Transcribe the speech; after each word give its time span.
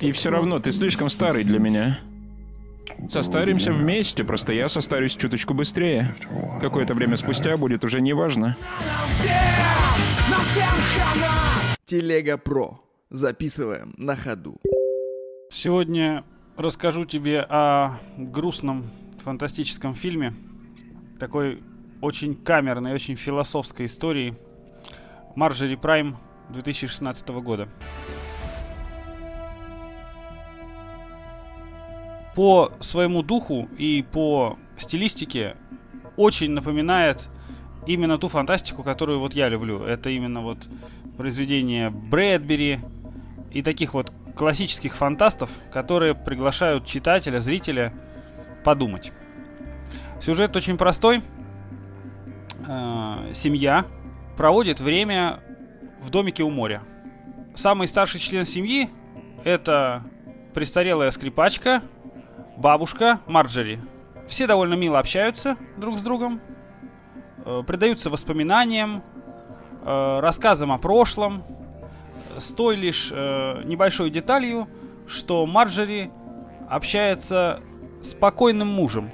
И 0.00 0.12
все 0.12 0.30
равно 0.30 0.58
ты 0.58 0.72
слишком 0.72 1.10
старый 1.10 1.44
для 1.44 1.58
меня. 1.58 1.98
Состаримся 3.08 3.72
вместе, 3.72 4.24
просто 4.24 4.52
я 4.52 4.68
состарюсь 4.68 5.14
чуточку 5.14 5.54
быстрее. 5.54 6.14
Какое-то 6.60 6.94
время 6.94 7.16
спустя 7.16 7.56
будет 7.56 7.84
уже 7.84 8.00
неважно. 8.00 8.56
Телега 11.84 12.36
Про. 12.38 12.80
Записываем 13.10 13.94
на 13.96 14.16
ходу. 14.16 14.60
Сегодня 15.50 16.24
расскажу 16.56 17.04
тебе 17.04 17.40
о 17.40 17.98
грустном 18.16 18.84
фантастическом 19.22 19.94
фильме. 19.94 20.34
Такой 21.18 21.62
очень 22.02 22.34
камерной, 22.34 22.92
очень 22.92 23.16
философской 23.16 23.86
истории. 23.86 24.36
Марджери 25.34 25.76
Прайм 25.76 26.18
2016 26.50 27.28
года. 27.28 27.68
По 32.38 32.70
своему 32.78 33.24
духу 33.24 33.68
и 33.78 34.06
по 34.12 34.60
стилистике 34.76 35.56
очень 36.16 36.52
напоминает 36.52 37.26
именно 37.84 38.16
ту 38.16 38.28
фантастику, 38.28 38.84
которую 38.84 39.18
вот 39.18 39.34
я 39.34 39.48
люблю. 39.48 39.82
Это 39.82 40.10
именно 40.10 40.40
вот 40.40 40.68
произведение 41.16 41.90
Брэдбери 41.90 42.78
и 43.50 43.60
таких 43.60 43.92
вот 43.92 44.12
классических 44.36 44.94
фантастов, 44.94 45.50
которые 45.72 46.14
приглашают 46.14 46.86
читателя, 46.86 47.40
зрителя 47.40 47.92
подумать. 48.62 49.10
Сюжет 50.20 50.54
очень 50.54 50.78
простой. 50.78 51.24
Э, 52.68 53.32
семья 53.34 53.84
проводит 54.36 54.78
время 54.78 55.40
в 56.00 56.10
домике 56.10 56.44
у 56.44 56.50
моря. 56.50 56.84
Самый 57.56 57.88
старший 57.88 58.20
член 58.20 58.44
семьи 58.44 58.90
это 59.42 60.04
престарелая 60.54 61.10
скрипачка, 61.10 61.82
бабушка 62.58 63.20
Марджери. 63.26 63.78
Все 64.26 64.46
довольно 64.46 64.74
мило 64.74 64.98
общаются 64.98 65.56
друг 65.76 65.98
с 65.98 66.02
другом, 66.02 66.40
э, 67.44 67.62
предаются 67.66 68.10
воспоминаниям, 68.10 69.02
э, 69.82 70.18
рассказам 70.20 70.72
о 70.72 70.78
прошлом, 70.78 71.44
с 72.38 72.52
той 72.52 72.76
лишь 72.76 73.10
э, 73.12 73.62
небольшой 73.64 74.10
деталью, 74.10 74.68
что 75.06 75.46
Марджери 75.46 76.10
общается 76.68 77.60
с 78.02 78.12
покойным 78.12 78.68
мужем, 78.68 79.10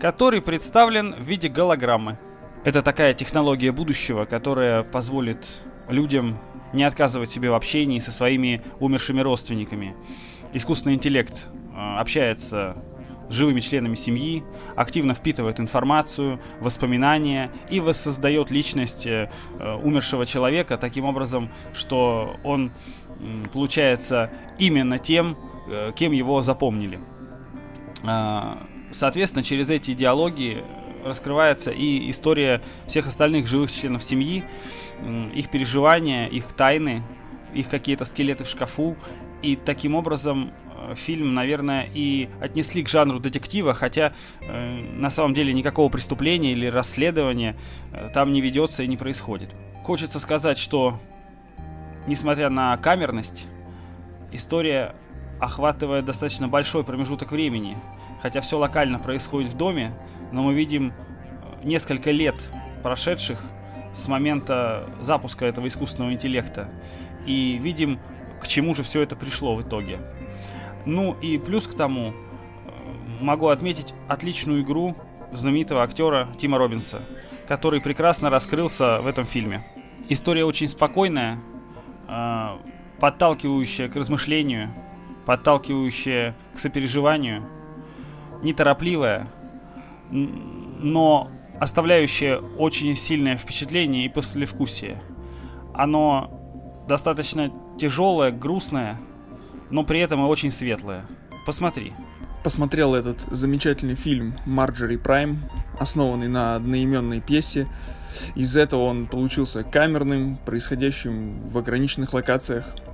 который 0.00 0.42
представлен 0.42 1.14
в 1.14 1.22
виде 1.22 1.48
голограммы. 1.48 2.18
Это 2.64 2.82
такая 2.82 3.14
технология 3.14 3.72
будущего, 3.72 4.24
которая 4.24 4.82
позволит 4.82 5.62
людям 5.88 6.38
не 6.72 6.82
отказывать 6.82 7.30
себе 7.30 7.50
в 7.50 7.54
общении 7.54 8.00
со 8.00 8.10
своими 8.10 8.62
умершими 8.80 9.20
родственниками. 9.20 9.94
Искусственный 10.52 10.94
интеллект 10.94 11.46
общается 11.74 12.76
с 13.28 13.34
живыми 13.34 13.60
членами 13.60 13.94
семьи, 13.94 14.44
активно 14.76 15.14
впитывает 15.14 15.60
информацию, 15.60 16.40
воспоминания 16.60 17.50
и 17.70 17.80
воссоздает 17.80 18.50
личность 18.50 19.06
э, 19.06 19.30
умершего 19.82 20.26
человека 20.26 20.76
таким 20.76 21.04
образом, 21.06 21.50
что 21.72 22.36
он 22.44 22.70
э, 23.20 23.44
получается 23.52 24.30
именно 24.58 24.98
тем, 24.98 25.38
э, 25.68 25.92
кем 25.96 26.12
его 26.12 26.42
запомнили. 26.42 27.00
Э, 28.02 28.56
соответственно, 28.92 29.42
через 29.42 29.70
эти 29.70 29.94
диалоги 29.94 30.62
раскрывается 31.04 31.70
и 31.70 32.10
история 32.10 32.62
всех 32.86 33.06
остальных 33.06 33.46
живых 33.46 33.70
членов 33.72 34.02
семьи, 34.02 34.44
их 35.34 35.50
переживания, 35.50 36.26
их 36.28 36.52
тайны, 36.52 37.02
их 37.52 37.68
какие-то 37.68 38.04
скелеты 38.04 38.44
в 38.44 38.48
шкафу. 38.48 38.96
И 39.42 39.56
таким 39.56 39.94
образом 39.94 40.52
э, 40.73 40.73
фильм, 40.94 41.34
наверное, 41.34 41.88
и 41.92 42.28
отнесли 42.40 42.82
к 42.82 42.88
жанру 42.88 43.18
детектива, 43.18 43.74
хотя 43.74 44.12
э, 44.40 44.80
на 44.96 45.10
самом 45.10 45.34
деле 45.34 45.52
никакого 45.52 45.88
преступления 45.88 46.52
или 46.52 46.66
расследования 46.66 47.56
э, 47.92 48.10
там 48.12 48.32
не 48.32 48.40
ведется 48.40 48.82
и 48.82 48.86
не 48.86 48.96
происходит. 48.96 49.54
Хочется 49.82 50.20
сказать, 50.20 50.58
что 50.58 50.98
несмотря 52.06 52.50
на 52.50 52.76
камерность, 52.76 53.46
история 54.32 54.94
охватывает 55.40 56.04
достаточно 56.04 56.48
большой 56.48 56.84
промежуток 56.84 57.32
времени. 57.32 57.76
Хотя 58.22 58.40
все 58.40 58.58
локально 58.58 58.98
происходит 58.98 59.50
в 59.50 59.56
доме, 59.56 59.94
но 60.32 60.42
мы 60.42 60.54
видим 60.54 60.92
э, 60.92 61.66
несколько 61.66 62.10
лет 62.10 62.36
прошедших 62.82 63.40
с 63.94 64.08
момента 64.08 64.88
запуска 65.00 65.46
этого 65.46 65.66
искусственного 65.68 66.12
интеллекта. 66.12 66.68
И 67.26 67.58
видим, 67.60 67.98
к 68.40 68.46
чему 68.46 68.74
же 68.74 68.82
все 68.82 69.02
это 69.02 69.16
пришло 69.16 69.54
в 69.54 69.62
итоге. 69.62 70.00
Ну 70.86 71.16
и 71.20 71.38
плюс 71.38 71.66
к 71.66 71.74
тому, 71.74 72.12
э, 72.12 72.12
могу 73.20 73.48
отметить 73.48 73.94
отличную 74.08 74.62
игру 74.62 74.94
знаменитого 75.32 75.82
актера 75.82 76.28
Тима 76.38 76.58
Робинса, 76.58 77.02
который 77.48 77.80
прекрасно 77.80 78.30
раскрылся 78.30 79.00
в 79.00 79.06
этом 79.06 79.24
фильме. 79.24 79.64
История 80.08 80.44
очень 80.44 80.68
спокойная, 80.68 81.40
э, 82.08 82.48
подталкивающая 83.00 83.88
к 83.88 83.96
размышлению, 83.96 84.70
подталкивающая 85.26 86.36
к 86.54 86.58
сопереживанию, 86.58 87.48
неторопливая, 88.42 89.28
но 90.10 91.30
оставляющее 91.58 92.38
очень 92.38 92.94
сильное 92.94 93.36
впечатление 93.36 94.04
и 94.04 94.08
послевкусие. 94.08 95.02
Оно 95.72 96.84
достаточно 96.86 97.50
тяжелое, 97.78 98.30
грустное, 98.30 99.00
но 99.70 99.84
при 99.84 100.00
этом 100.00 100.20
очень 100.26 100.50
светлое. 100.50 101.04
Посмотри. 101.46 101.92
Посмотрел 102.42 102.94
этот 102.94 103.20
замечательный 103.30 103.94
фильм 103.94 104.34
«Марджери 104.44 104.96
Прайм», 104.96 105.38
основанный 105.78 106.28
на 106.28 106.56
одноименной 106.56 107.20
пьесе. 107.20 107.66
Из 108.34 108.56
этого 108.56 108.82
он 108.82 109.06
получился 109.06 109.64
камерным, 109.64 110.38
происходящим 110.44 111.48
в 111.48 111.58
ограниченных 111.58 112.12
локациях– 112.12 112.66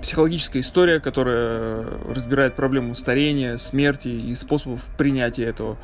психологическая 0.00 0.62
история, 0.62 1.00
которая 1.00 1.84
разбирает 2.08 2.54
проблему 2.54 2.94
старения, 2.94 3.56
смерти 3.56 4.08
и 4.08 4.34
способов 4.34 4.86
принятия 4.96 5.44
этого. 5.44 5.78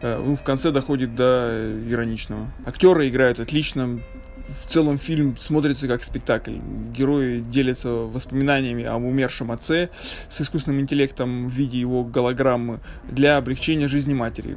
Э, 0.00 0.20
ну, 0.24 0.36
в 0.36 0.42
конце 0.42 0.70
доходит 0.70 1.14
до 1.14 1.72
ироничного. 1.88 2.50
Актеры 2.66 3.08
играют 3.08 3.40
отлично, 3.40 4.00
в 4.48 4.66
целом 4.66 4.98
фильм 4.98 5.36
смотрится 5.36 5.86
как 5.88 6.02
спектакль. 6.02 6.56
Герои 6.94 7.40
делятся 7.40 7.90
воспоминаниями 7.90 8.84
о 8.84 8.96
умершем 8.96 9.52
отце 9.52 9.90
с 10.28 10.40
искусственным 10.40 10.80
интеллектом 10.80 11.48
в 11.48 11.52
виде 11.52 11.78
его 11.78 12.04
голограммы 12.04 12.80
для 13.10 13.36
облегчения 13.36 13.88
жизни 13.88 14.14
матери. 14.14 14.56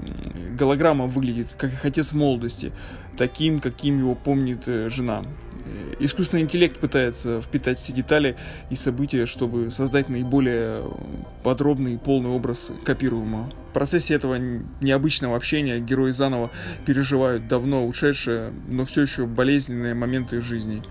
Голограмма 0.57 1.07
выглядит 1.07 1.47
как 1.57 1.73
их 1.73 1.85
отец 1.85 2.11
в 2.11 2.15
молодости, 2.15 2.71
таким, 3.17 3.59
каким 3.59 3.99
его 3.99 4.15
помнит 4.15 4.67
э, 4.67 4.89
жена. 4.89 5.23
Э, 5.65 5.95
искусственный 5.99 6.43
интеллект 6.43 6.77
пытается 6.77 7.41
впитать 7.41 7.79
все 7.79 7.93
детали 7.93 8.35
и 8.69 8.75
события, 8.75 9.25
чтобы 9.25 9.71
создать 9.71 10.09
наиболее 10.09 10.83
подробный 11.43 11.95
и 11.95 11.97
полный 11.97 12.29
образ 12.29 12.71
копируемого. 12.83 13.51
В 13.69 13.73
процессе 13.73 14.13
этого 14.13 14.35
необычного 14.81 15.35
общения 15.35 15.79
герои 15.79 16.11
заново 16.11 16.51
переживают 16.85 17.47
давно 17.47 17.85
ушедшие, 17.87 18.51
но 18.67 18.85
все 18.85 19.01
еще 19.01 19.25
болезненные 19.25 19.93
моменты 19.93 20.41
жизни. 20.41 20.83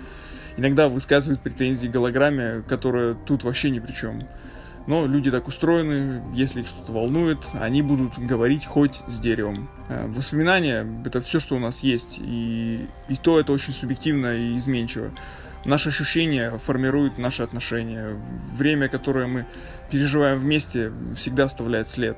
Иногда 0.57 0.89
высказывают 0.89 1.43
претензии 1.43 1.87
голограмме, 1.87 2.63
которая 2.69 3.15
тут 3.15 3.45
вообще 3.45 3.71
ни 3.71 3.79
при 3.79 3.93
чем. 3.93 4.27
Но 4.87 5.07
люди 5.07 5.31
так 5.31 5.47
устроены, 5.47 6.23
если 6.35 6.61
их 6.61 6.67
что-то 6.67 6.93
волнует, 6.93 7.39
они 7.53 7.83
будут 7.83 8.19
говорить 8.19 8.65
хоть 8.65 9.03
с 9.07 9.19
деревом. 9.21 9.69
Э, 9.89 10.07
воспоминания— 10.09 10.87
это 11.05 11.21
все, 11.21 11.39
что 11.41 11.57
у 11.57 11.59
нас 11.59 11.83
есть, 11.83 12.19
и, 12.19 12.87
и 13.09 13.17
то 13.17 13.39
это 13.39 13.53
очень 13.53 13.73
субъективно 13.73 14.35
и 14.37 14.57
изменчиво. 14.57 15.13
Наши 15.65 15.91
ощущения 15.91 16.57
формируют 16.59 17.19
наши 17.19 17.43
отношения. 17.43 18.19
Время, 18.55 18.89
которое 18.89 19.27
мы 19.27 19.47
переживаем 19.91 20.39
вместе, 20.39 20.93
всегда 21.15 21.45
оставляет 21.45 21.89
след 21.89 22.17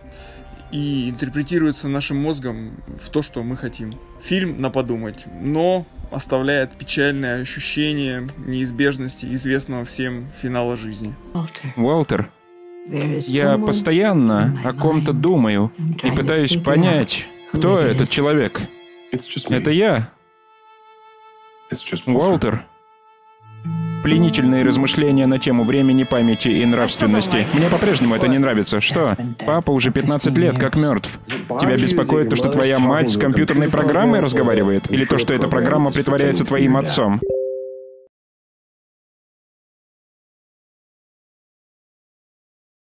и 0.73 1.11
интерпретируется 1.11 1.87
нашим 1.87 2.17
мозгом 2.17 2.83
в 2.99 3.11
то, 3.11 3.23
что 3.23 3.43
мы 3.43 3.57
хотим. 3.57 4.01
Фильм 4.23 4.61
на 4.61 4.71
подумать, 4.71 5.19
но 5.41 5.87
оставляет 6.11 6.73
печальное 6.73 7.43
ощущение 7.43 8.27
неизбежности 8.39 9.27
известного 9.35 9.85
всем 9.85 10.31
финала 10.41 10.77
жизни. 10.77 11.15
Уолтер, 11.77 12.31
я 12.87 13.59
постоянно 13.59 14.59
о 14.65 14.73
ком-то 14.73 15.13
думаю 15.13 15.73
и 16.03 16.11
пытаюсь 16.11 16.57
понять, 16.57 17.29
кто 17.53 17.79
этот 17.79 18.11
человек. 18.11 18.61
Это 19.11 19.71
я. 19.71 20.11
Уолтер. 22.07 22.65
Пленительные 24.03 24.65
размышления 24.65 25.27
на 25.27 25.39
тему 25.39 25.63
времени, 25.63 26.03
памяти 26.03 26.49
и 26.49 26.67
нравственности. 26.67 27.47
Мне 27.53 27.69
по-прежнему 27.69 28.17
это 28.17 28.27
не 28.27 28.39
нравится. 28.39 28.81
Что? 28.81 29.17
Папа 29.47 29.71
уже 29.71 29.93
15 29.93 30.37
лет 30.37 30.59
как 30.59 30.75
мертв. 30.75 31.21
Тебя 31.61 31.77
беспокоит 31.77 32.29
то, 32.29 32.35
что 32.35 32.49
твоя 32.49 32.81
мать 32.81 33.11
с 33.11 33.17
компьютерной 33.17 33.69
программой 33.69 34.19
разговаривает? 34.19 34.91
Или 34.91 35.05
то, 35.05 35.19
что 35.19 35.33
эта 35.33 35.47
программа 35.47 35.93
притворяется 35.93 36.45
твоим 36.45 36.77
отцом? 36.77 37.21